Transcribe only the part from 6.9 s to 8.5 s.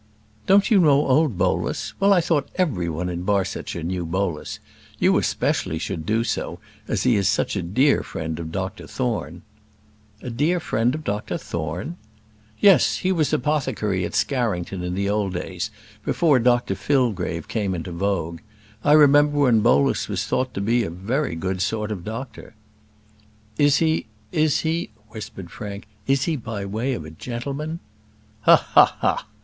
he is such a dear friend